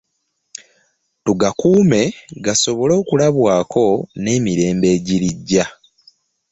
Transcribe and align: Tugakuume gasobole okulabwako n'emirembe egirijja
Tugakuume 1.23 2.01
gasobole 2.45 2.93
okulabwako 3.01 3.85
n'emirembe 4.21 4.87
egirijja 4.95 5.65